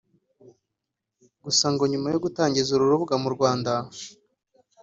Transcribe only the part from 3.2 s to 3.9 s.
mu Rwanda